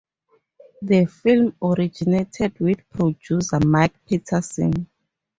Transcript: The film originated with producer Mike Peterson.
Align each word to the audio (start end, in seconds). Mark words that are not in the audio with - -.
The 0.81 1.05
film 1.05 1.53
originated 1.61 2.59
with 2.59 2.89
producer 2.89 3.59
Mike 3.59 3.93
Peterson. 4.09 4.87